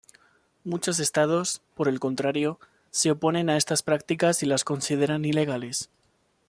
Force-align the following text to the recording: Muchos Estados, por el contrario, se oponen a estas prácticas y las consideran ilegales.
Muchos 0.63 0.99
Estados, 0.99 1.61
por 1.75 1.87
el 1.87 1.99
contrario, 1.99 2.59
se 2.89 3.11
oponen 3.11 3.51
a 3.51 3.57
estas 3.57 3.83
prácticas 3.83 4.41
y 4.41 4.47
las 4.47 4.63
consideran 4.63 5.25
ilegales. 5.25 5.91